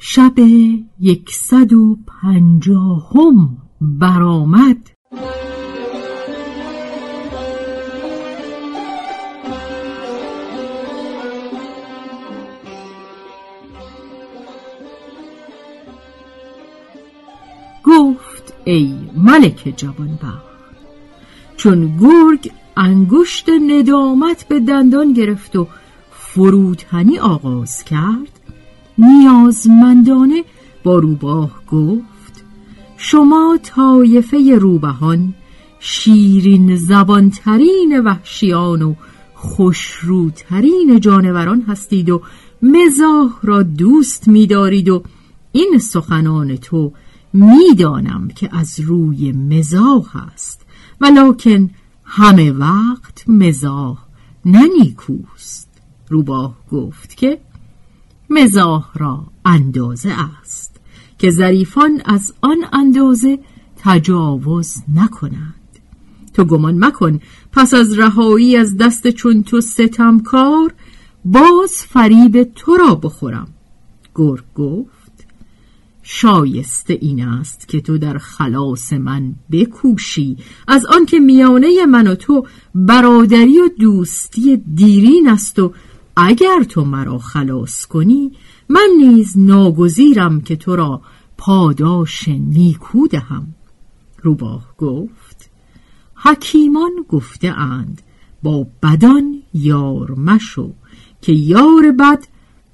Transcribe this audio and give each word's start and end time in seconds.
شب 0.00 0.38
یکصد 1.00 1.72
و 1.72 1.98
پنجاهم 2.06 3.56
برآمد. 3.80 4.76
گفت 17.84 18.54
ای 18.64 18.94
ملک 19.16 19.74
جوانبخت 19.76 20.48
چون 21.56 21.96
گرگ 21.96 22.50
انگشت 22.76 23.48
ندامت 23.48 24.48
به 24.48 24.60
دندان 24.60 25.12
گرفت 25.12 25.56
و 25.56 25.68
فروتنی 26.10 27.18
آغاز 27.18 27.84
کرد 27.84 28.37
نیازمندانه 28.98 30.44
با 30.84 30.98
روباه 30.98 31.50
گفت 31.70 32.44
شما 32.96 33.58
طایفه 33.62 34.58
روبهان 34.60 35.34
شیرین 35.80 36.76
زبانترین 36.76 38.00
وحشیان 38.00 38.82
و 38.82 38.94
خوشروترین 39.34 41.00
جانوران 41.00 41.62
هستید 41.62 42.10
و 42.10 42.22
مزاح 42.62 43.32
را 43.42 43.62
دوست 43.62 44.28
می‌دارید 44.28 44.88
و 44.88 45.02
این 45.52 45.78
سخنان 45.78 46.56
تو 46.56 46.92
می‌دانم 47.32 48.28
که 48.28 48.48
از 48.52 48.80
روی 48.80 49.32
مزاح 49.32 50.16
است 50.32 50.66
ولکن 51.00 51.70
همه 52.04 52.52
وقت 52.52 53.28
مزاح 53.28 53.98
ننیکوست 54.44 55.68
روباه 56.08 56.56
گفت 56.72 57.16
که 57.16 57.38
مزاح 58.30 58.88
را 58.94 59.26
اندازه 59.44 60.12
است 60.42 60.80
که 61.18 61.30
ظریفان 61.30 62.02
از 62.04 62.34
آن 62.40 62.58
اندازه 62.72 63.38
تجاوز 63.76 64.74
نکنند. 64.94 65.54
تو 66.34 66.44
گمان 66.44 66.84
مکن 66.84 67.20
پس 67.52 67.74
از 67.74 67.98
رهایی 67.98 68.56
از 68.56 68.76
دست 68.76 69.10
چون 69.10 69.42
تو 69.42 69.60
ستمکار 69.60 70.74
باز 71.24 71.72
فریب 71.72 72.42
تو 72.42 72.76
را 72.76 72.94
بخورم. 72.94 73.48
گرگ 74.14 74.44
گفت 74.54 74.98
شایسته 76.02 76.98
این 77.00 77.24
است 77.24 77.68
که 77.68 77.80
تو 77.80 77.98
در 77.98 78.18
خلاص 78.18 78.92
من 78.92 79.34
بکوشی. 79.52 80.36
از 80.68 80.86
آنکه 80.86 81.18
میانه 81.18 81.86
من 81.86 82.06
و 82.06 82.14
تو 82.14 82.46
برادری 82.74 83.58
و 83.58 83.68
دوستی 83.80 84.56
دیرین 84.56 85.28
است 85.28 85.58
و 85.58 85.72
اگر 86.20 86.62
تو 86.68 86.84
مرا 86.84 87.18
خلاص 87.18 87.86
کنی 87.86 88.32
من 88.68 88.88
نیز 88.98 89.38
ناگزیرم 89.38 90.40
که 90.40 90.56
تو 90.56 90.76
را 90.76 91.02
پاداش 91.36 92.28
نیکو 92.28 93.06
دهم. 93.08 93.54
روباه 94.22 94.76
گفت 94.78 95.50
حکیمان 96.14 96.90
گفته 97.08 97.48
اند 97.48 98.02
با 98.42 98.66
بدان 98.82 99.42
یار 99.54 100.10
مشو 100.10 100.72
که 101.22 101.32
یار 101.32 101.92
بد 101.98 102.24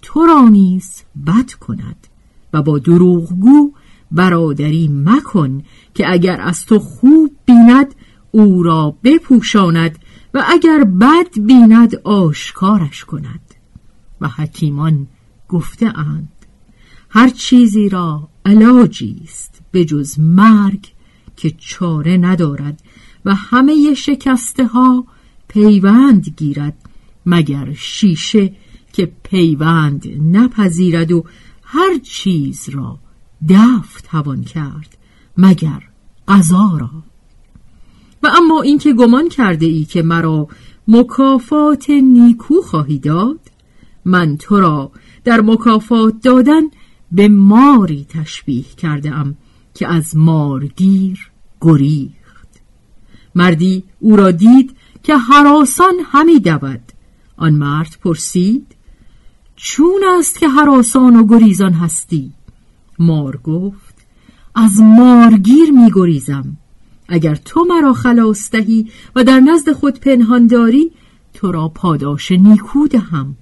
تو 0.03 0.27
را 0.27 0.49
نیز 0.49 1.03
بد 1.27 1.53
کند 1.53 2.07
و 2.53 2.63
با 2.63 2.79
دروغگو 2.79 3.73
برادری 4.13 4.89
مکن 4.89 5.63
که 5.95 6.13
اگر 6.13 6.41
از 6.41 6.67
تو 6.67 6.79
خوب 6.79 7.31
بیند 7.47 7.95
او 8.31 8.63
را 8.63 8.97
بپوشاند 9.05 9.99
و 10.35 10.45
اگر 10.49 10.85
بد 10.85 11.41
بیند 11.41 11.95
آشکارش 11.95 13.05
کند. 13.05 13.55
و 14.21 14.29
حکیمان 14.29 15.07
گفته 15.49 15.99
اند 15.99 16.29
هر 17.11 17.29
چیزی 17.29 17.89
را 17.89 18.29
علاجی 18.45 19.21
است 19.25 19.63
به 19.71 19.85
جز 19.85 20.19
مرگ 20.19 20.93
که 21.37 21.51
چاره 21.51 22.17
ندارد 22.17 22.83
و 23.25 23.35
همه 23.35 23.95
شکسته 23.95 24.67
ها 24.67 25.07
پیوند 25.49 26.29
گیرد 26.37 26.77
مگر 27.27 27.73
شیشه 27.73 28.57
که 28.93 29.13
پیوند 29.23 30.09
نپذیرد 30.37 31.13
و 31.13 31.25
هر 31.63 31.99
چیز 32.03 32.69
را 32.69 32.99
دفت 33.49 34.05
توان 34.05 34.45
کرد 34.45 34.97
مگر 35.39 35.83
غذا 36.29 36.77
را. 36.81 37.14
و 38.25 38.29
اما 38.37 38.63
اینکه 38.63 38.93
گمان 38.93 39.29
کرده 39.29 39.67
ای 39.67 39.85
که 39.85 40.03
مرا 40.03 40.49
مکافات 40.89 41.91
نیکو 41.91 42.55
خواهی 42.63 42.99
داد 42.99 43.41
من 44.05 44.37
تو 44.37 44.61
را 44.61 44.91
در 45.25 45.41
مکافات 45.41 46.15
دادن 46.23 46.63
به 47.13 47.29
ماری 47.29 48.07
تشبیه 48.09 48.65
کرده 48.77 49.11
ام 49.11 49.37
که 49.75 49.89
از 49.89 50.17
مارگیر 50.17 51.31
گریخت. 51.61 52.49
مردی 53.35 53.85
او 54.01 54.17
را 54.17 54.31
دید 54.31 54.77
که 55.03 55.17
حراسان 55.17 55.95
همی 56.05 56.41
دود. 56.41 56.81
آن 57.37 57.55
مرد 57.55 57.99
پرسید 58.03 58.67
چون 59.57 60.01
است 60.19 60.39
که 60.39 60.49
حراسان 60.49 61.17
و 61.17 61.27
گریزان 61.27 61.73
هستی؟ 61.73 62.33
مار 62.99 63.37
گفت 63.37 63.95
از 64.55 64.81
مارگیر 64.81 65.71
می 65.71 65.91
گریزم. 65.95 66.57
اگر 67.09 67.35
تو 67.35 67.65
مرا 67.65 67.93
خلاص 67.93 68.51
دهی 68.51 68.91
و 69.17 69.25
در 69.25 69.41
نزد 69.41 69.73
خود 69.73 70.01
پنهان 70.01 70.47
داری 70.47 70.93
تو 71.35 71.53
را 71.53 71.69
پاداش 71.69 72.33
نیکو 72.33 72.89
دهم. 72.89 73.37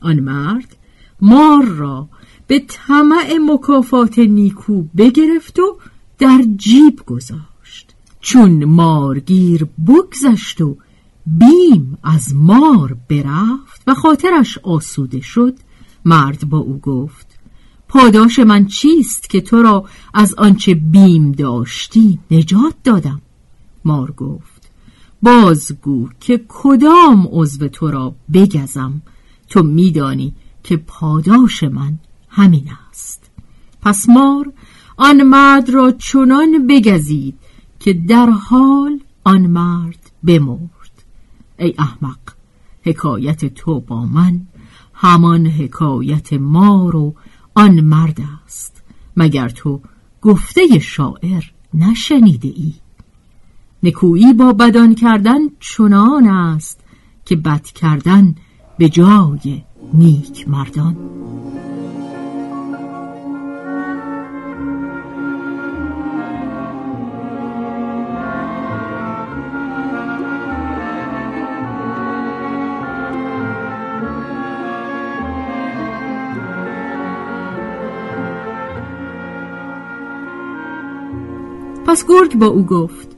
آن 0.00 0.20
مرد 0.20 0.76
مار 1.20 1.64
را 1.64 2.08
به 2.46 2.64
طمع 2.68 3.38
مکافات 3.50 4.18
نیکو 4.18 4.82
بگرفت 4.82 5.58
و 5.58 5.78
در 6.18 6.44
جیب 6.56 7.00
گذاشت. 7.06 7.94
چون 8.20 8.64
مارگیر 8.64 9.66
بگذشت 9.86 10.60
و 10.60 10.76
بیم 11.26 11.98
از 12.02 12.34
مار 12.34 12.96
برفت 13.10 13.82
و 13.86 13.94
خاطرش 13.94 14.58
آسوده 14.58 15.20
شد 15.20 15.54
مرد 16.04 16.48
با 16.48 16.58
او 16.58 16.78
گفت 16.78 17.23
پاداش 17.94 18.38
من 18.38 18.66
چیست 18.66 19.30
که 19.30 19.40
تو 19.40 19.62
را 19.62 19.84
از 20.14 20.34
آنچه 20.34 20.74
بیم 20.74 21.32
داشتی 21.32 22.18
نجات 22.30 22.74
دادم؟ 22.84 23.22
مار 23.84 24.10
گفت 24.10 24.70
بازگو 25.22 26.08
که 26.20 26.44
کدام 26.48 27.28
عضو 27.30 27.68
تو 27.68 27.90
را 27.90 28.14
بگزم؟ 28.32 29.02
تو 29.48 29.62
میدانی 29.62 30.34
که 30.64 30.76
پاداش 30.76 31.62
من 31.62 31.98
همین 32.28 32.68
است. 32.90 33.30
پس 33.82 34.08
مار 34.08 34.52
آن 34.96 35.22
مرد 35.22 35.70
را 35.70 35.92
چنان 35.92 36.66
بگزید 36.66 37.34
که 37.80 37.92
در 37.92 38.30
حال 38.30 39.00
آن 39.24 39.46
مرد 39.46 40.10
بمرد. 40.24 41.04
ای 41.58 41.74
احمق 41.78 42.18
حکایت 42.82 43.54
تو 43.54 43.80
با 43.80 44.06
من 44.06 44.40
همان 44.94 45.46
حکایت 45.46 46.32
مار 46.32 46.96
و 46.96 47.14
آن 47.54 47.80
مرد 47.80 48.20
است. 48.44 48.82
مگر 49.16 49.48
تو 49.48 49.80
گفته 50.22 50.78
شاعر 50.78 51.42
نشنیده 51.74 52.48
ای؟ 52.48 52.74
نکویی 53.82 54.32
با 54.32 54.52
بدان 54.52 54.94
کردن 54.94 55.38
چنان 55.60 56.26
است 56.26 56.80
که 57.24 57.36
بد 57.36 57.62
کردن 57.62 58.34
به 58.78 58.88
جای 58.88 59.62
نیک 59.94 60.48
مردان. 60.48 60.96
پس 81.94 82.04
گرگ 82.08 82.38
با 82.38 82.46
او 82.46 82.66
گفت 82.66 83.08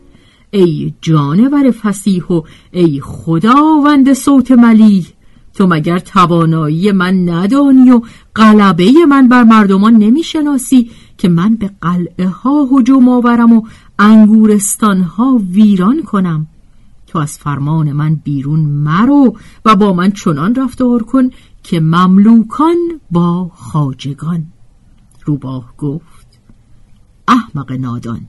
ای 0.50 0.94
جانور 1.02 1.70
فسیح 1.70 2.25
و 2.25 2.43
ای 2.70 3.00
خداوند 3.00 4.12
صوت 4.12 4.50
ملیح 4.50 5.06
تو 5.55 5.67
مگر 5.67 5.99
توانایی 5.99 6.93
من 6.93 7.28
ندانی 7.28 7.90
و 7.90 8.00
غلبه 8.37 8.93
من 9.08 9.28
بر 9.28 9.44
مردمان 9.44 9.94
نمی‌شناسی 9.94 10.90
که 11.19 11.28
من 11.28 11.56
به 11.56 11.70
قلعه 11.81 12.28
ها 12.28 12.69
هجوم 12.73 13.08
آورم 13.08 13.52
و 13.52 13.62
انگورستان 13.99 15.00
ها 15.00 15.40
ویران 15.50 16.02
کنم؟ 16.02 16.46
تو 17.06 17.19
از 17.19 17.38
فرمان 17.38 17.93
من 17.93 18.14
بیرون 18.14 18.61
مرو 18.61 19.37
و 19.64 19.76
با 19.76 19.93
من 19.93 20.11
چنان 20.11 20.55
رفتار 20.55 21.02
کن 21.02 21.31
که 21.62 21.81
مملوکان 21.81 22.76
با 23.11 23.50
خاجگان 23.55 24.46
روباه 25.25 25.75
گفت 25.79 26.40
احمق 27.29 27.72
نادان 27.72 28.20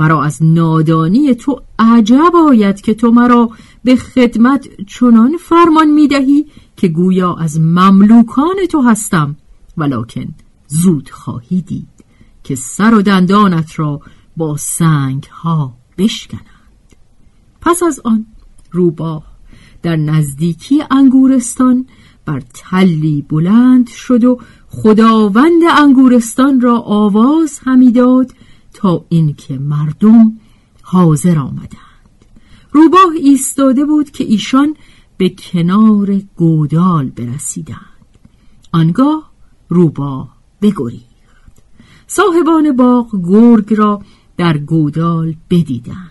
مرا 0.00 0.22
از 0.22 0.42
نادانی 0.42 1.34
تو 1.34 1.62
عجب 1.78 2.32
آید 2.48 2.80
که 2.80 2.94
تو 2.94 3.10
مرا 3.10 3.50
به 3.84 3.96
خدمت 3.96 4.68
چنان 4.86 5.36
فرمان 5.36 5.90
می‌دهی 5.90 6.46
که 6.76 6.88
گویا 6.88 7.34
از 7.34 7.60
مملوکان 7.60 8.56
تو 8.70 8.80
هستم 8.80 9.36
ولکن 9.76 10.34
زود 10.66 11.10
خواهی 11.10 11.62
دید 11.62 11.88
که 12.44 12.54
سر 12.54 12.94
و 12.94 13.02
دندانت 13.02 13.78
را 13.78 14.00
با 14.36 14.56
سنگ 14.56 15.22
ها 15.22 15.74
بشکنند. 15.98 16.44
پس 17.60 17.82
از 17.82 18.00
آن 18.04 18.26
روباه 18.70 19.22
در 19.82 19.96
نزدیکی 19.96 20.82
انگورستان 20.90 21.86
بر 22.24 22.42
تلی 22.54 23.24
بلند 23.28 23.88
شد 23.88 24.24
و 24.24 24.38
خداوند 24.68 25.62
انگورستان 25.78 26.60
را 26.60 26.78
آواز 26.78 27.60
همی 27.64 27.92
داد 27.92 28.32
تا 28.80 29.04
اینکه 29.08 29.58
مردم 29.58 30.38
حاضر 30.82 31.38
آمدند. 31.38 32.24
روباه 32.72 33.12
ایستاده 33.22 33.84
بود 33.84 34.10
که 34.10 34.24
ایشان 34.24 34.76
به 35.16 35.28
کنار 35.28 36.20
گودال 36.36 37.10
برسیدند. 37.10 37.78
آنگاه 38.72 39.30
روباه 39.68 40.36
بگریخت. 40.62 41.62
صاحبان 42.06 42.76
باغ 42.76 43.22
گرگ 43.24 43.74
را 43.74 44.02
در 44.36 44.58
گودال 44.58 45.34
بدیدند. 45.50 46.10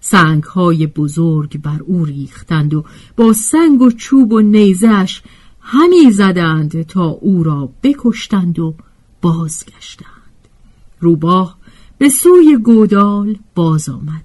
سنگ 0.00 0.42
های 0.42 0.86
بزرگ 0.86 1.60
بر 1.60 1.80
او 1.82 2.04
ریختند 2.04 2.74
و 2.74 2.84
با 3.16 3.32
سنگ 3.32 3.82
و 3.82 3.90
چوب 3.90 4.32
و 4.32 4.40
نیزش 4.40 5.22
همی 5.60 6.10
زدند 6.10 6.82
تا 6.82 7.06
او 7.06 7.42
را 7.42 7.72
بکشتند 7.82 8.58
و 8.58 8.74
بازگشتند. 9.20 10.08
روباه 11.00 11.61
به 12.02 12.08
سوی 12.08 12.56
گودال 12.56 13.38
باز 13.54 13.88
آمد. 13.88 14.24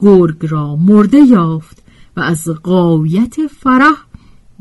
گرگ 0.00 0.46
را 0.46 0.76
مرده 0.76 1.18
یافت 1.18 1.82
و 2.16 2.20
از 2.20 2.48
قایت 2.48 3.46
فرح 3.46 3.94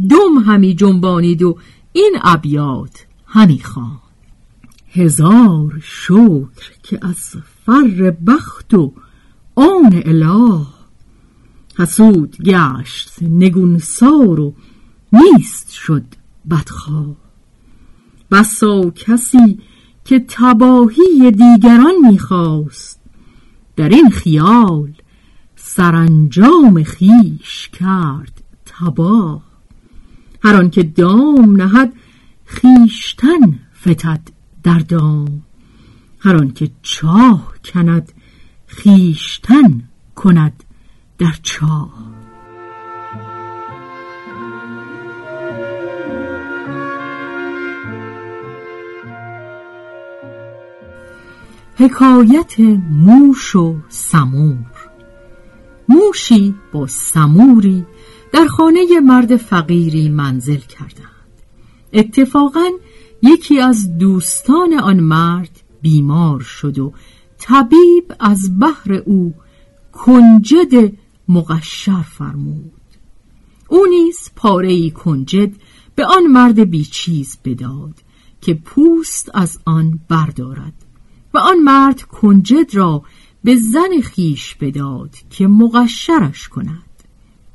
دم 0.09 0.37
همی 0.45 0.75
جنبانید 0.75 1.43
و 1.43 1.57
این 1.93 2.17
ابیات 2.21 3.05
همی 3.25 3.59
خواند. 3.59 3.99
هزار 4.89 5.81
شکر 5.83 6.71
که 6.83 6.99
از 7.01 7.35
فر 7.65 8.11
بخت 8.27 8.73
و 8.73 8.93
آن 9.55 10.01
اله. 10.05 10.65
حسود 11.77 12.37
گشت 12.37 13.11
نگونسار 13.21 14.39
و 14.39 14.53
نیست 15.13 15.71
شد 15.71 16.05
بدخواه. 16.49 17.15
بسا 18.31 18.89
کسی 18.89 19.59
که 20.05 20.25
تباهی 20.27 21.31
دیگران 21.31 21.95
می‌خواست. 22.09 22.99
در 23.75 23.89
این 23.89 24.09
خیال 24.09 24.93
سرانجام 25.55 26.83
خیش 26.83 27.69
کرد 27.69 28.43
تباه. 28.65 29.43
هر 30.43 30.67
که 30.67 30.83
دام 30.83 31.61
نهد 31.61 31.93
خیشتن 32.45 33.59
فتد 33.81 34.21
در 34.63 34.79
دام. 34.79 35.41
هر 36.19 36.45
که 36.45 36.71
چاه 36.81 37.53
کند 37.65 38.11
خیشتن 38.65 39.81
کند 40.15 40.63
در 41.17 41.35
چاه. 41.43 42.12
حکایت 51.75 52.59
موش 52.89 53.55
و 53.55 53.75
سمور. 53.89 54.89
موشی 55.89 56.55
با 56.71 56.87
سموری 56.87 57.85
در 58.31 58.45
خانه 58.45 58.99
مرد 58.99 59.35
فقیری 59.35 60.09
منزل 60.09 60.57
کردند. 60.57 61.09
اتفاقا 61.93 62.69
یکی 63.21 63.59
از 63.59 63.97
دوستان 63.97 64.73
آن 64.73 64.99
مرد 64.99 65.61
بیمار 65.81 66.39
شد 66.39 66.79
و 66.79 66.93
طبیب 67.37 68.13
از 68.19 68.59
بحر 68.59 68.93
او 68.93 69.33
کنجد 69.91 70.93
مقشر 71.27 72.01
فرمود. 72.01 72.71
او 73.67 73.85
نیز 73.89 74.29
پاره 74.35 74.89
کنجد 74.89 75.51
به 75.95 76.05
آن 76.05 76.23
مرد 76.27 76.59
بیچیز 76.59 77.37
بداد 77.45 77.93
که 78.41 78.53
پوست 78.53 79.31
از 79.33 79.59
آن 79.65 79.99
بردارد. 80.09 80.82
و 81.33 81.37
آن 81.37 81.59
مرد 81.59 82.01
کنجد 82.01 82.75
را 82.75 83.03
به 83.43 83.55
زن 83.55 84.01
خیش 84.03 84.55
بداد 84.55 85.15
که 85.29 85.47
مقشرش 85.47 86.47
کند. 86.47 86.83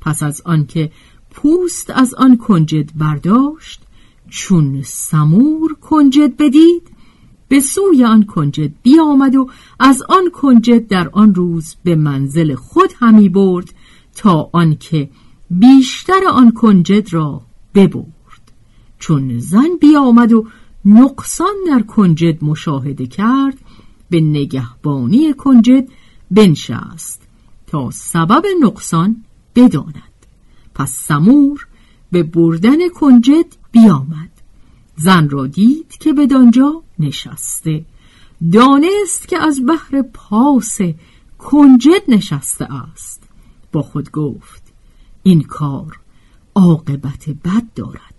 پس 0.01 0.23
از 0.23 0.43
آنکه 0.45 0.91
پوست 1.31 1.91
از 1.91 2.15
آن 2.15 2.37
کنجد 2.37 2.91
برداشت 2.97 3.83
چون 4.29 4.83
سمور 4.83 5.75
کنجد 5.75 6.37
بدید 6.37 6.83
به 7.49 7.61
سوی 7.61 8.05
آن 8.05 8.27
کنجد 8.27 8.73
بیامد 8.83 9.37
و 9.37 9.49
از 9.81 10.03
آن 10.09 10.31
کنجد 10.31 10.87
در 10.87 11.09
آن 11.09 11.35
روز 11.35 11.77
به 11.85 11.95
منزل 11.95 12.55
خود 12.55 12.91
همی 13.01 13.29
برد 13.29 13.75
تا 14.17 14.51
آنکه 14.53 15.11
بیشتر 15.51 16.21
آن 16.33 16.51
کنجد 16.51 17.13
را 17.13 17.43
ببرد. 17.75 18.53
چون 18.99 19.39
زن 19.39 19.69
بیامد 19.81 20.33
و 20.33 20.47
نقصان 20.85 21.55
در 21.67 21.83
کنجد 21.83 22.45
مشاهده 22.45 23.07
کرد 23.07 23.59
به 24.11 24.21
نگهبانی 24.21 25.35
کنجد 25.35 25.89
بنشست 26.31 27.23
تا 27.67 27.91
سبب 27.91 28.43
نقصان 28.63 29.25
بداند. 29.55 30.27
پس 30.75 30.93
سمور 30.93 31.67
به 32.13 32.23
بردن 32.23 32.89
کنجد 32.89 33.47
بیامد. 33.73 34.31
زن 34.97 35.29
را 35.29 35.47
دید 35.47 35.97
که 36.01 36.13
به 36.13 36.27
دانجا 36.27 36.83
نشسته. 36.99 37.85
دانست 38.53 39.29
که 39.29 39.39
از 39.39 39.67
بحر 39.67 40.03
پاس 40.03 40.79
کنجد 41.39 42.03
نشسته 42.09 42.75
است. 42.75 43.23
با 43.73 43.83
خود 43.83 44.11
گفت 44.11 44.63
این 45.23 45.43
کار 45.43 46.01
عاقبت 46.55 47.29
بد 47.29 47.65
دارد. 47.75 48.15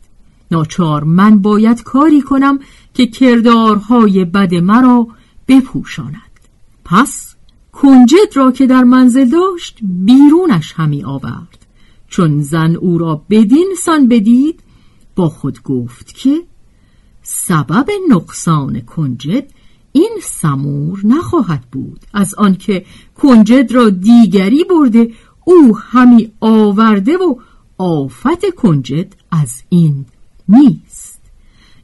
ناچار 0.51 1.03
من 1.03 1.39
باید 1.39 1.83
کاری 1.83 2.21
کنم 2.21 2.59
که 2.93 3.07
کردارهای 3.07 4.25
بد 4.25 4.55
مرا 4.55 5.07
بپوشاند. 5.49 6.39
پس 6.85 7.35
کنجد 7.71 8.35
را 8.35 8.51
که 8.51 8.67
در 8.67 8.83
منزل 8.83 9.25
داشت 9.29 9.79
بیرونش 9.81 10.73
همی 10.77 11.03
آورد. 11.03 11.65
چون 12.07 12.41
زن 12.41 12.75
او 12.75 12.97
را 12.97 13.21
بدین 13.29 13.75
سان 13.81 14.07
بدید 14.07 14.63
با 15.15 15.29
خود 15.29 15.63
گفت 15.63 16.13
که 16.13 16.43
سبب 17.23 17.87
نقصان 18.09 18.81
کنجد 18.81 19.51
این 19.91 20.17
سمور 20.23 21.01
نخواهد 21.03 21.61
بود. 21.71 21.99
از 22.13 22.35
آنکه 22.35 22.85
کنجد 23.15 23.71
را 23.71 23.89
دیگری 23.89 24.63
برده 24.63 25.11
او 25.45 25.77
همی 25.77 26.31
آورده 26.39 27.17
و 27.17 27.35
آفت 27.77 28.55
کنجد 28.55 29.15
از 29.31 29.63
این 29.69 30.05
نیست. 30.49 31.21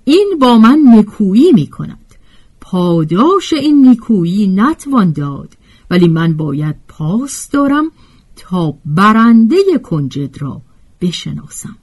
این 0.03 0.37
با 0.41 0.57
من 0.57 0.79
نکویی 0.85 1.51
می 1.51 1.67
کند 1.67 2.04
پاداش 2.67 3.53
این 3.53 3.87
نیکویی 3.87 4.47
نتوان 4.47 5.11
داد 5.11 5.57
ولی 5.89 6.07
من 6.07 6.33
باید 6.33 6.75
پاس 6.87 7.49
دارم 7.49 7.91
تا 8.35 8.77
برنده 8.85 9.57
کنجد 9.83 10.41
را 10.41 10.61
بشناسم. 11.01 11.77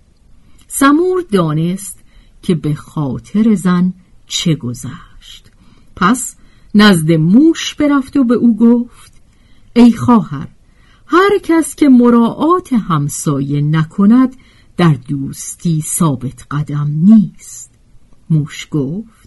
سمور 0.68 1.24
دانست 1.30 1.98
که 2.42 2.54
به 2.54 2.74
خاطر 2.74 3.54
زن 3.54 3.92
چه 4.26 4.54
گذشت. 4.54 5.50
پس 5.96 6.36
نزد 6.74 7.12
موش 7.12 7.74
برفت 7.74 8.16
و 8.16 8.24
به 8.24 8.34
او 8.34 8.56
گفت 8.56 9.12
ای 9.76 9.92
خواهر 9.92 10.48
هر 11.06 11.38
کس 11.42 11.74
که 11.74 11.88
مراعات 11.88 12.72
همسایه 12.72 13.60
نکند 13.60 14.36
در 14.76 14.94
دوستی 15.08 15.82
ثابت 15.82 16.46
قدم 16.50 16.90
نیست. 17.02 17.70
موش 18.30 18.68
گفت 18.70 19.21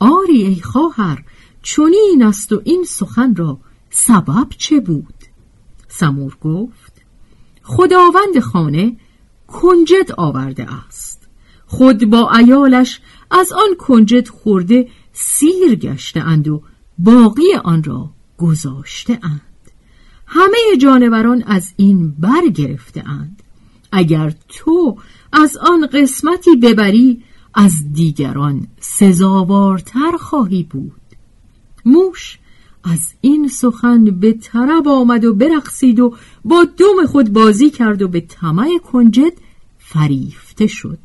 آری 0.00 0.42
ای 0.42 0.60
خواهر 0.60 1.24
چنین 1.62 2.22
است 2.22 2.52
و 2.52 2.60
این 2.64 2.84
سخن 2.84 3.34
را 3.34 3.58
سبب 3.90 4.46
چه 4.58 4.80
بود؟ 4.80 5.14
سمور 5.88 6.36
گفت 6.40 6.92
خداوند 7.62 8.38
خانه 8.42 8.96
کنجد 9.46 10.12
آورده 10.16 10.66
است. 10.86 11.28
خود 11.66 12.04
با 12.04 12.32
ایالش 12.32 13.00
از 13.30 13.52
آن 13.52 13.74
کنجد 13.78 14.28
خورده 14.28 14.88
سیر 15.12 15.74
گشته 15.74 16.20
اند 16.20 16.48
و 16.48 16.62
باقی 16.98 17.54
آن 17.64 17.82
را 17.82 18.10
گذاشته 18.38 19.18
اند. 19.22 19.40
همه 20.26 20.76
جانوران 20.80 21.42
از 21.46 21.72
این 21.76 22.14
برگرفته 22.18 23.08
اند. 23.08 23.42
اگر 23.92 24.34
تو 24.48 24.98
از 25.32 25.56
آن 25.56 25.86
قسمتی 25.86 26.56
ببری 26.56 27.22
از 27.54 27.92
دیگران 27.92 28.66
سزاوارتر 28.80 30.12
خواهی 30.20 30.62
بود. 30.62 30.92
موش 31.84 32.38
از 32.84 33.14
این 33.20 33.48
سخن 33.48 34.04
به 34.04 34.32
طرب 34.32 34.88
آمد 34.88 35.24
و 35.24 35.34
برقصید 35.34 36.00
و 36.00 36.14
با 36.44 36.64
دم 36.64 37.06
خود 37.06 37.32
بازی 37.32 37.70
کرد 37.70 38.02
و 38.02 38.08
به 38.08 38.20
طمع 38.20 38.78
کنجد 38.92 39.32
فریفته 39.78 40.66
شد. 40.66 40.98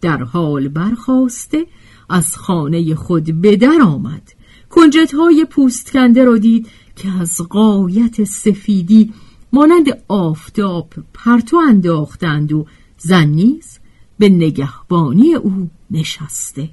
در 0.00 0.22
حال 0.22 0.68
برخواسته 0.68 1.66
از 2.08 2.36
خانه 2.36 2.94
خود 2.94 3.40
به 3.40 3.56
در 3.56 3.78
آمد. 3.82 4.32
کنجدهای 4.70 5.44
پوست 5.44 5.92
کنده 5.92 6.24
را 6.24 6.38
دید 6.38 6.68
که 6.96 7.08
از 7.20 7.40
قایت 7.48 8.24
سفیدی 8.24 9.12
مانند 9.52 10.02
آفتاب 10.08 10.92
پرتو 11.14 11.56
انداختند 11.68 12.52
و 12.52 12.66
زن 12.98 13.28
به 14.22 14.28
نگهبانی 14.28 15.34
او 15.34 15.70
نشسته. 15.90 16.70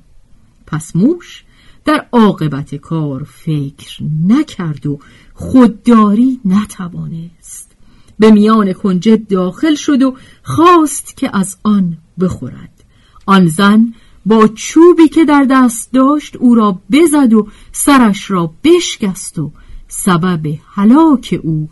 پس 0.67 0.95
موش 0.95 1.43
در 1.85 2.05
عاقبت 2.11 2.75
کار 2.75 3.23
فکر 3.23 4.03
نکرد 4.27 4.85
و 4.85 4.99
خودداری 5.33 6.39
نتوانست. 6.45 7.71
به 8.19 8.31
میان 8.31 8.73
کنجد 8.73 9.27
داخل 9.27 9.75
شد 9.75 10.01
و 10.01 10.15
خواست 10.43 11.17
که 11.17 11.37
از 11.37 11.57
آن 11.63 11.97
بخورد. 12.19 12.83
آن 13.25 13.47
زن 13.47 13.93
با 14.25 14.47
چوبی 14.47 15.07
که 15.07 15.25
در 15.25 15.47
دست 15.49 15.93
داشت 15.93 16.35
او 16.35 16.55
را 16.55 16.81
بزد 16.91 17.33
و 17.33 17.47
سرش 17.71 18.31
را 18.31 18.53
بشکست 18.63 19.39
و 19.39 19.51
سبب 19.87 20.55
هلاک 20.67 21.39
او 21.43 21.69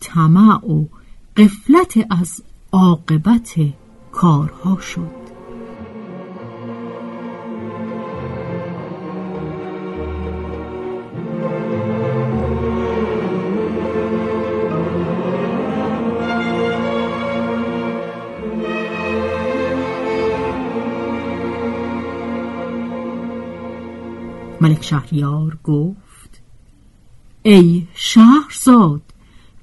طمع 0.00 0.66
و 0.66 0.86
قفلت 1.36 2.06
از 2.10 2.42
عاقبت 2.72 3.54
کارها 4.18 4.80
شد. 4.80 5.00
ملک 24.60 24.84
شهریار 24.84 25.58
گفت 25.64 25.96
ای 27.42 27.86
شهرزاد 27.94 29.02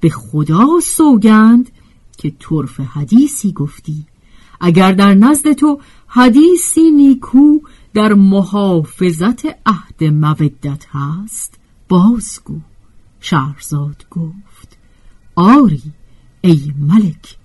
به 0.00 0.08
خدا 0.08 0.66
سوگند 0.82 1.70
که 2.18 2.32
طرف 2.38 2.80
حدیثی 2.80 3.52
گفتی. 3.52 4.06
اگر 4.60 4.92
در 4.92 5.14
نزد 5.14 5.52
تو 5.52 5.80
حدیثی 6.06 6.90
نیکو 6.90 7.58
در 7.94 8.14
محافظت 8.14 9.46
عهد 9.66 10.04
مودت 10.04 10.86
هست 10.90 11.58
بازگو. 11.88 12.60
شهرزاد 13.20 14.06
گفت 14.10 14.78
آری 15.34 15.82
ای 16.40 16.72
ملک 16.78 17.36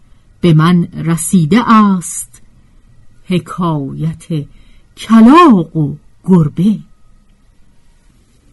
به 0.41 0.53
من 0.53 0.83
رسیده 0.83 1.73
است 1.73 2.41
حکایت 3.25 4.27
کلاق 4.97 5.77
و 5.77 5.95
گربه. 6.25 6.79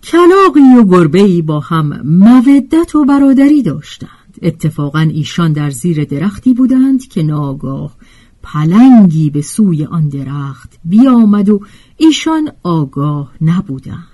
کلاقی 0.03 0.75
و 0.81 0.85
گربه 0.85 1.43
با 1.43 1.61
هم 1.61 2.01
مودت 2.07 2.95
و 2.95 3.05
برادری 3.05 3.63
داشتند. 3.63 4.39
اتفاقا 4.43 5.01
ایشان 5.01 5.53
در 5.53 5.71
زیر 5.71 6.05
درختی 6.05 6.55
بودند 6.55 7.09
که 7.09 7.23
ناگاه 7.23 7.97
پلنگی 8.43 9.31
به 9.31 9.43
سوی 9.43 9.85
آن 9.85 10.09
درخت 10.09 10.79
بیامد 10.85 11.49
و 11.49 11.61
ایشان 11.97 12.53
آگاه 12.63 13.33
نبودند. 13.41 14.05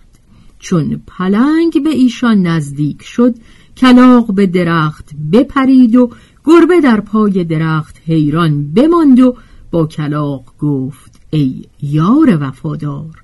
چون 0.58 1.02
پلنگ 1.06 1.82
به 1.84 1.90
ایشان 1.90 2.42
نزدیک 2.42 3.02
شد 3.02 3.34
کلاق 3.76 4.34
به 4.34 4.46
درخت 4.46 5.10
بپرید 5.32 5.96
و 5.96 6.10
گربه 6.44 6.80
در 6.80 7.00
پای 7.00 7.44
درخت 7.44 7.96
حیران 8.06 8.72
بماند 8.72 9.20
و 9.20 9.36
با 9.70 9.86
کلاق 9.86 10.44
گفت 10.58 11.20
ای 11.30 11.64
یار 11.82 12.38
وفادار 12.40 13.22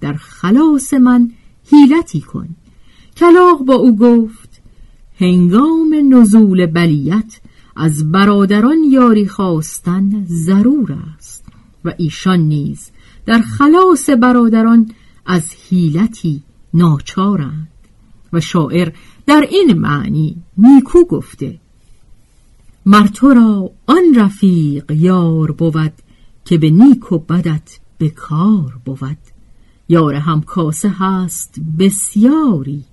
در 0.00 0.12
خلاص 0.12 0.94
من 0.94 1.30
حیلتی 1.70 2.20
کن. 2.20 2.48
کلاق 3.16 3.64
با 3.64 3.74
او 3.74 3.96
گفت 3.96 4.60
هنگام 5.20 6.14
نزول 6.14 6.66
بلیت 6.66 7.40
از 7.78 8.12
برادران 8.12 8.78
یاری 8.90 9.28
خواستن 9.28 10.24
ضرور 10.24 10.98
است 11.16 11.44
و 11.84 11.94
ایشان 11.98 12.40
نیز 12.40 12.90
در 13.26 13.40
خلاص 13.40 14.10
برادران 14.10 14.90
از 15.26 15.54
حیلتی 15.68 16.42
ناچارند. 16.74 17.68
و 18.32 18.40
شاعر 18.40 18.92
در 19.26 19.46
این 19.50 19.72
معنی 19.72 20.36
نیکو 20.58 21.04
گفته 21.04 21.60
مر 22.86 23.06
تو 23.06 23.28
را 23.28 23.70
آن 23.86 24.14
رفیق 24.16 24.90
یار 24.90 25.52
بود 25.52 25.92
که 26.44 26.58
به 26.58 26.70
نیک 26.70 27.12
و 27.12 27.18
بدت 27.18 27.78
به 27.98 28.10
کار 28.10 28.80
بود. 28.84 29.18
یار 29.88 30.14
هم 30.14 30.42
کاسه 30.42 30.88
هست 30.88 31.60
بسیاری 31.78 32.84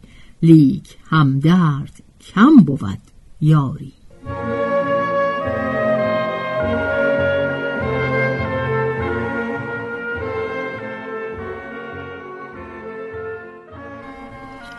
لیک 0.44 0.98
همدرد 1.06 2.04
کم 2.22 2.56
بود 2.56 3.00
یاری. 3.42 3.95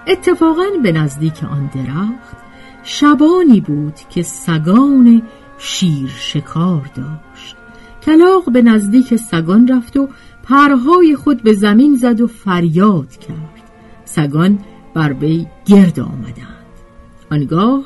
اتفاقا 0.06 0.64
به 0.82 0.92
نزدیک 0.92 1.44
آن 1.44 1.70
درخت 1.74 2.36
شبانی 2.82 3.60
بود 3.60 3.94
که 4.10 4.22
سگان 4.22 5.22
شیر 5.58 6.08
شکار 6.08 6.90
داشت. 6.94 7.56
کلاق 8.02 8.52
به 8.52 8.62
نزدیک 8.62 9.16
سگان 9.16 9.68
رفت 9.68 9.96
و 9.96 10.08
پرهای 10.42 11.16
خود 11.16 11.42
به 11.42 11.52
زمین 11.52 11.96
زد 11.96 12.20
و 12.20 12.26
فریاد 12.26 13.16
کرد. 13.16 13.62
سگان 14.04 14.58
بر 14.94 15.12
وی 15.12 15.46
گرد 15.64 16.00
آمدند. 16.00 16.66
آنگاه 17.30 17.84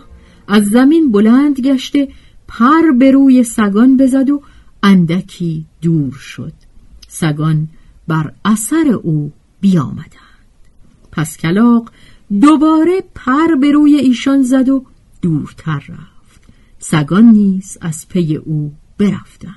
از 0.48 0.64
زمین 0.64 1.12
بلند 1.12 1.60
گشته 1.60 2.08
پر 2.48 2.90
به 2.98 3.10
روی 3.10 3.44
سگان 3.44 3.96
بزد 3.96 4.30
و 4.30 4.42
اندکی 4.82 5.66
دور 5.82 6.12
شد. 6.12 6.52
سگان 7.08 7.68
بر 8.08 8.32
اثر 8.44 8.98
او 9.02 9.32
بیامدند. 9.60 10.29
پس 11.12 11.36
کلاق 11.36 11.90
دوباره 12.40 13.04
پر 13.14 13.54
به 13.60 13.72
روی 13.72 13.94
ایشان 13.94 14.42
زد 14.42 14.68
و 14.68 14.84
دورتر 15.22 15.78
رفت. 15.88 16.42
سگان 16.78 17.24
نیز 17.24 17.78
از 17.80 18.08
پی 18.08 18.36
او 18.36 18.72
برفتند 18.98 19.54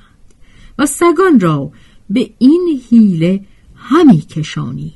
و 0.79 0.85
سگان 0.85 1.39
را 1.39 1.71
به 2.09 2.29
این 2.39 2.81
حیله 2.89 3.45
همی 3.75 4.21
کشانید. 4.21 4.93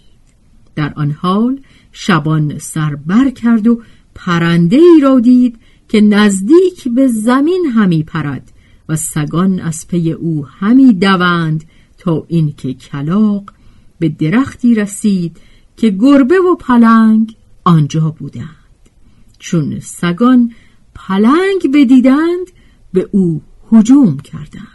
در 0.75 0.93
آن 0.95 1.11
حال 1.11 1.59
شبان 1.91 2.59
سر 2.59 2.95
بر 2.95 3.29
کرد 3.29 3.67
و 3.67 3.81
پرنده 4.15 4.75
ای 4.75 4.99
را 5.01 5.19
دید 5.19 5.59
که 5.89 6.01
نزدیک 6.01 6.87
به 6.95 7.07
زمین 7.07 7.65
همی 7.75 8.03
پرد 8.03 8.53
و 8.89 8.95
سگان 8.95 9.59
از 9.59 9.87
پی 9.87 10.11
او 10.11 10.45
همی 10.45 10.93
دوند 10.93 11.63
تا 11.97 12.25
اینکه 12.27 12.73
کلاغ 12.73 13.53
به 13.99 14.09
درختی 14.09 14.75
رسید 14.75 15.37
که 15.77 15.89
گربه 15.89 16.39
و 16.39 16.55
پلنگ 16.55 17.35
آنجا 17.63 18.15
بودند. 18.19 18.47
چون 19.39 19.79
سگان 19.79 20.51
پلنگ 20.95 21.71
بدیدند 21.73 22.47
به 22.93 23.09
او 23.11 23.41
هجوم 23.71 24.17
کردند. 24.17 24.67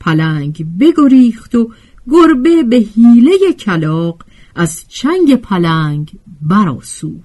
پلنگ 0.00 0.78
بگریخت 0.78 1.54
و 1.54 1.70
گربه 2.10 2.62
به 2.62 2.76
حیله 2.76 3.52
کلاغ 3.58 4.24
از 4.54 4.84
چنگ 4.88 5.34
پلنگ 5.34 6.12
برآسود 6.42 7.24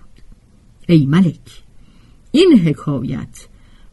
ای 0.87 1.05
ملک 1.05 1.63
این 2.31 2.59
حکایت 2.59 3.47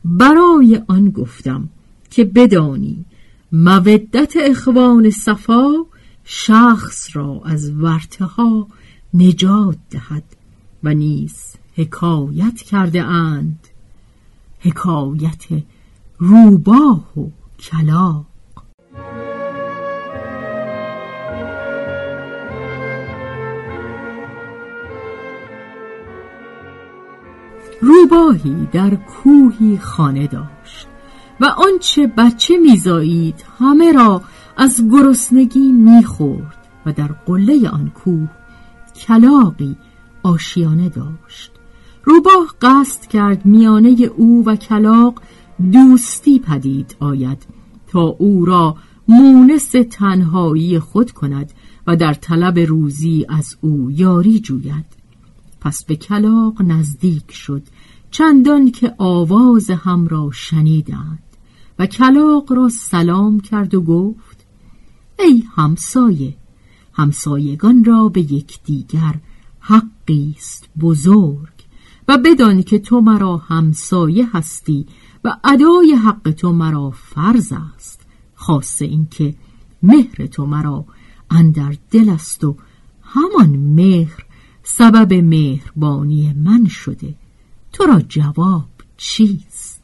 برای 0.05 0.83
آن 0.89 1.11
گفتم 1.11 1.69
که 2.11 2.25
بدانی 2.25 3.05
مودت 3.53 4.35
اخوان 4.37 5.11
صفا 5.11 5.73
شخص 6.25 7.17
را 7.17 7.43
از 7.45 7.71
ورتها 7.71 8.69
نجات 9.19 9.79
دهد 9.91 10.25
و 10.85 10.95
نیز 10.95 11.55
حکایت 11.75 12.57
کرده 12.57 13.03
اند. 13.03 13.69
حکایت 14.61 15.45
روباه 16.19 17.19
و 17.19 17.31
کلاق 17.59 18.27
روباهی 27.81 28.69
در 28.73 28.95
کوهی 28.95 29.79
خانه 29.79 30.27
داشت 30.27 30.87
و 31.41 31.45
آنچه 31.45 32.07
بچه 32.07 32.57
میزایید 32.57 33.45
همه 33.59 33.93
را 33.93 34.23
از 34.57 34.89
گرسنگی 34.91 35.73
می‌خورد 35.73 36.67
و 36.87 36.93
در 36.93 37.09
قله 37.27 37.69
آن 37.69 37.91
کوه 37.91 38.29
کلاقی 39.07 39.77
آشیانه 40.23 40.89
داشت. 40.89 41.53
روباه 42.05 42.55
قصد 42.63 43.07
کرد 43.07 43.47
میانه 43.47 43.89
او 44.17 44.45
و 44.47 44.57
کلاق 44.57 45.23
دوستی 45.73 46.39
پدید 46.39 46.97
آید 47.01 47.47
تا 47.87 48.01
او 48.01 48.45
را 48.45 48.77
مونس 49.09 49.73
تنهایی 49.91 50.79
خود 50.79 51.13
کند 51.13 51.53
و 51.87 51.97
در 51.97 52.15
طلب 52.15 52.59
روزی 52.59 53.27
از 53.29 53.57
او 53.61 53.91
یاری 53.91 54.41
جوید. 54.41 54.87
پس 55.61 55.85
به 55.85 55.97
کلاق 55.97 56.63
نزدیک 56.63 57.33
شد 57.33 57.63
چندان 58.11 58.71
که 58.71 58.95
آواز 58.99 59.71
هم 59.71 60.09
را 60.09 60.31
شنیدند 60.33 61.23
و 61.79 61.87
کلاق 61.87 62.53
را 62.53 62.69
سلام 62.69 63.41
کرد 63.41 63.75
و 63.75 63.83
گفت 63.83 64.47
ای 65.19 65.43
همسایه 65.57 66.35
همسایگان 66.97 67.85
را 67.85 68.09
به 68.09 68.21
یکدیگر 68.21 69.15
حقی 69.61 70.35
است 70.37 70.69
بزرگ. 70.81 71.57
و 72.09 72.19
بدان 72.19 72.63
که 72.63 72.79
تو 72.79 73.01
مرا 73.01 73.37
همسایه 73.37 74.37
هستی 74.37 74.87
و 75.25 75.37
ادای 75.45 75.95
حق 75.95 76.31
تو 76.31 76.53
مرا 76.53 76.91
فرض 76.91 77.53
است. 77.75 78.01
خاصه 78.35 78.85
اینکه 78.85 79.35
مهر 79.83 80.27
تو 80.27 80.47
مرا 80.47 80.85
اندر 81.31 81.77
دل 81.91 82.09
است 82.09 82.45
و 82.45 82.57
همان 83.03 83.57
مهر 83.57 84.25
سبب 84.63 85.13
مهربانی 85.15 86.33
من 86.33 86.69
شده. 86.69 87.15
تو 87.73 87.85
را 87.85 88.01
جواب 88.01 88.69
چیست؟ 88.97 89.83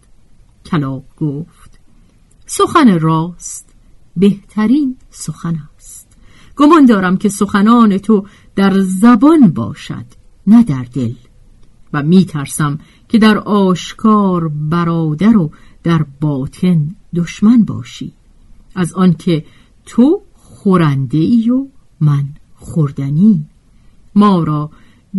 کلاق 0.67 1.05
گفت 1.17 1.79
سخن 2.47 2.99
راست 2.99 3.69
بهترین 4.17 4.97
سخن 5.11 5.63
است. 5.77 6.02
گمان 6.57 6.87
دارم 6.87 7.17
که 7.17 7.29
سخنان 7.29 7.99
تو 7.99 8.27
در 8.57 8.81
زبان 8.81 9.51
باشد 9.51 10.05
نه 10.47 10.63
در 10.63 10.87
دل. 10.95 11.13
و 11.93 12.03
میترسم 12.03 12.79
که 13.09 13.19
در 13.19 13.39
آشکار 13.39 14.49
برادر 14.49 15.37
و 15.37 15.51
در 15.83 16.07
باطن 16.21 16.95
دشمن 17.15 17.65
باشی. 17.65 18.13
از 18.75 18.95
آنکه 18.95 19.45
تو 19.87 20.21
خورنده 20.35 21.19
ای 21.19 21.51
و 21.51 21.67
من 22.01 22.25
خوردنی. 22.55 23.45
ما 24.15 24.43
را 24.43 24.71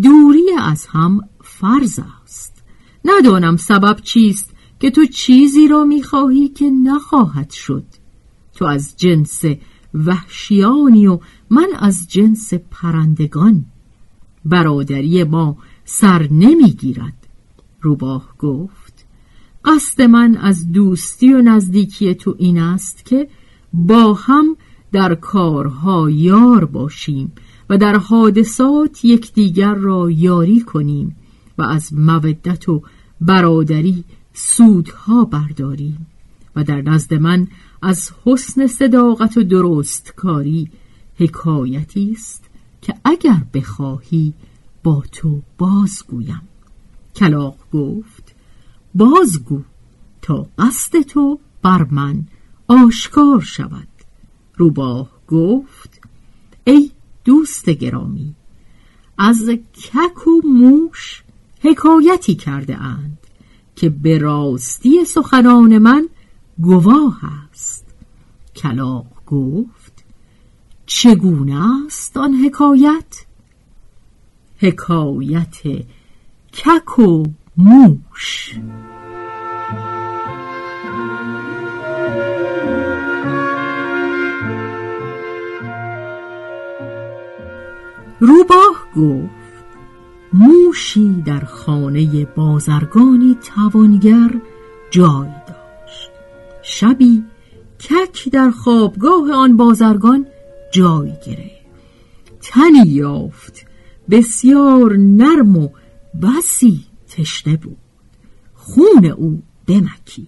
دوری 0.02 0.46
از 0.60 0.86
هم 0.86 1.22
فرض 1.42 2.00
است. 2.24 2.64
ندانم 3.06 3.58
سبب 3.58 4.00
چیست 4.02 4.54
که 4.80 4.92
تو 4.92 5.06
چیزی 5.06 5.68
را 5.68 5.84
می‌خواهی 5.84 6.48
که 6.48 6.70
نخواهد 6.70 7.50
شد. 7.50 7.86
تو 8.56 8.66
از 8.66 8.98
جنس 8.98 9.44
وحشیانی 9.94 11.08
و 11.08 11.20
من 11.50 11.68
از 11.80 12.08
جنس 12.08 12.54
پرندگان. 12.54 13.66
برادری 14.46 15.24
ما 15.24 15.58
سر 15.86 16.28
نمی‌گیرد. 16.32 17.28
روباه 17.82 18.30
گفت 18.40 19.06
قصد 19.66 20.02
من 20.02 20.38
از 20.38 20.72
دوستی 20.72 21.34
و 21.34 21.42
نزدیکی 21.42 22.16
تو 22.16 22.36
این 22.38 22.60
است 22.60 23.06
که 23.06 23.28
با 23.74 24.14
هم 24.14 24.58
در 24.92 25.16
کارها 25.16 26.10
یار 26.10 26.66
باشیم 26.66 27.32
و 27.70 27.78
در 27.78 27.96
حادثات 27.96 29.06
یکدیگر 29.06 29.74
را 29.74 30.12
یاری 30.12 30.62
کنیم 30.62 31.16
و 31.58 31.62
از 31.62 31.94
مودت 31.94 32.70
و 32.70 32.84
برادری 33.22 34.04
سودها 34.34 35.26
برداریم 35.26 36.08
و 36.56 36.64
در 36.64 36.82
نزد 36.82 37.14
من 37.14 37.48
از 37.86 38.12
حسن 38.26 38.68
صداقت 38.68 39.38
و 39.38 39.44
درست 39.44 40.14
کاری 40.16 40.70
حکایتی 41.16 42.12
است 42.12 42.44
که 42.82 42.96
اگر 43.06 43.42
بخواهی 43.54 44.34
با 44.84 45.04
تو 45.12 45.42
بازگویم. 45.58 46.42
کلاق 47.16 47.56
گفت 47.74 48.36
بازگو 48.96 49.62
تا 50.22 50.48
قصد 50.58 51.02
تو 51.02 51.40
بر 51.62 51.84
من 51.92 52.24
آشکار 52.68 53.42
شود. 53.42 53.88
روباه 54.58 55.10
گفت 55.28 56.02
ای 56.64 56.92
دوست 57.26 57.70
گرامی 57.70 58.36
از 59.18 59.50
کک 59.76 60.28
و 60.28 60.48
موش 60.48 61.24
حکایتی 61.60 62.36
کرده 62.36 62.78
اند 62.78 63.18
که 63.76 63.90
به 63.90 64.18
راستی 64.18 65.06
سخنان 65.06 65.78
من 65.78 66.10
گواه 66.62 67.20
است. 67.52 67.86
کلاق 68.56 69.06
گفت 69.28 70.04
چگونه 70.86 71.86
است 71.86 72.18
آن 72.18 72.34
حکایت؟ 72.46 73.26
حکایت 74.58 75.58
کک 76.54 77.00
و 77.00 77.24
موش. 77.58 78.60
روباه 88.20 88.88
گفت 88.96 89.34
موشی 90.34 91.22
در 91.26 91.46
خانه 91.46 92.26
بازرگانی 92.26 93.38
توانگر 93.42 94.32
جای 94.92 95.30
شبی 96.64 97.24
کک 97.80 98.30
در 98.32 98.52
خوابگاه 98.52 99.32
آن 99.32 99.58
بازرگان 99.58 100.26
جای 100.74 101.12
گرفت. 101.26 101.64
تنی 102.42 102.88
یافت 102.88 103.66
بسیار 104.10 104.98
نرم 104.98 105.58
و 105.58 105.70
بسی 106.22 106.80
تشنه 107.10 107.58
بود. 107.58 107.78
خون 108.54 109.06
او 109.06 109.44
بمکی 109.68 110.28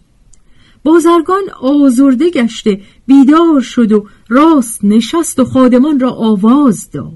بازرگان 0.83 1.43
آزرده 1.61 2.29
گشته 2.29 2.81
بیدار 3.07 3.61
شد 3.61 3.91
و 3.91 4.07
راست 4.29 4.79
نشست 4.83 5.39
و 5.39 5.45
خادمان 5.45 5.99
را 5.99 6.11
آواز 6.11 6.91
داد. 6.91 7.11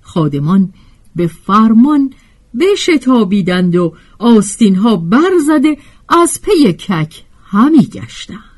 خادمان 0.00 0.72
به 1.16 1.26
فرمان 1.26 2.12
بشتابیدند 2.60 3.76
و 3.76 3.94
آستین 4.18 4.76
ها 4.76 4.96
برزده 4.96 5.76
از 6.08 6.40
پی 6.42 6.72
کک 6.72 7.24
همی 7.44 7.86
گشتند. 7.86 8.49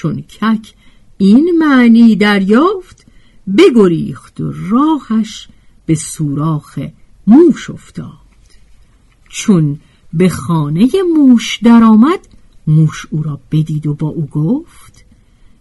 چون 0.00 0.20
کک 0.20 0.74
این 1.18 1.52
معنی 1.58 2.16
دریافت 2.16 3.06
بگریخت 3.58 4.40
و 4.40 4.52
راهش 4.70 5.48
به 5.86 5.94
سوراخ 5.94 6.78
موش 7.26 7.70
افتاد. 7.70 8.08
چون 9.28 9.80
به 10.12 10.28
خانه 10.28 10.88
موش 11.16 11.58
درآمد 11.62 12.28
موش 12.66 13.06
او 13.10 13.22
را 13.22 13.40
بدید 13.52 13.86
و 13.86 13.94
با 13.94 14.08
او 14.08 14.26
گفت 14.26 15.04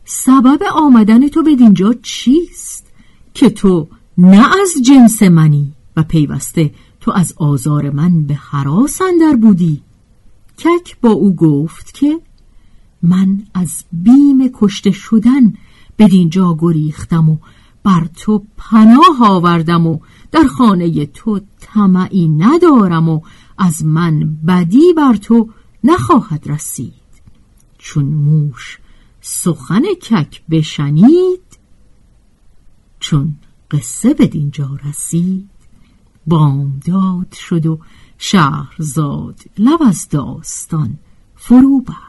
سبب 0.05 0.63
آمدن 0.73 1.27
تو 1.27 1.43
به 1.43 1.55
دینجا 1.55 1.93
چیست 2.01 2.85
که 3.33 3.49
تو 3.49 3.87
نه 4.17 4.61
از 4.61 4.73
جنس 4.85 5.23
منی 5.23 5.73
و 5.97 6.03
پیوسته 6.03 6.71
تو 7.01 7.11
از 7.11 7.33
آزار 7.37 7.89
من 7.89 8.21
به 8.21 8.33
حراس 8.33 9.01
اندر 9.01 9.35
بودی؟ 9.35 9.81
کک 10.57 10.97
با 11.01 11.09
او 11.09 11.35
گفت 11.35 11.93
که 11.93 12.19
من 13.01 13.43
از 13.53 13.83
بیم 13.91 14.51
کشته 14.53 14.91
شدن 14.91 15.53
بدینجا 15.99 16.57
گریختم 16.59 17.29
و 17.29 17.37
بر 17.83 18.07
تو 18.15 18.45
پناه 18.57 19.17
آوردم 19.21 19.87
و 19.87 19.99
در 20.31 20.43
خانه 20.43 21.05
تو 21.05 21.39
طمعی 21.59 22.27
ندارم 22.27 23.09
و 23.09 23.21
از 23.57 23.85
من 23.85 24.37
بدی 24.47 24.93
بر 24.97 25.15
تو 25.15 25.49
نخواهد 25.83 26.49
رسید. 26.49 26.93
چون 27.77 28.05
موش 28.05 28.79
سخن 29.21 29.81
کک 29.93 30.41
بشنید 30.49 31.59
چون 32.99 33.35
قصه 33.71 34.13
به 34.13 34.27
دینجا 34.27 34.79
رسید. 34.85 35.49
بامداد 36.27 37.33
شد 37.33 37.65
و 37.65 37.79
شهرزاد 38.17 39.39
لب 39.57 39.83
از 39.83 40.09
داستان 40.09 40.97
فرو 41.35 41.81
بست 41.81 42.08